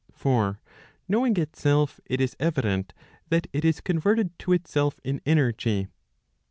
[0.15, 0.59] For
[1.07, 2.95] knowing itself, it is evident
[3.29, 5.89] that it is converted to itself in energy.